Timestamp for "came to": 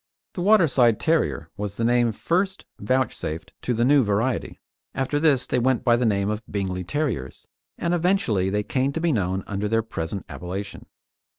8.63-8.99